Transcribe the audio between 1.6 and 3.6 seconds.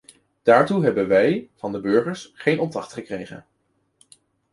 de burgers geen opdracht gekregen.